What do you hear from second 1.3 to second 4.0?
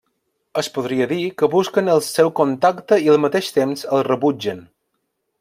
que busquen el seu contacte i al mateix temps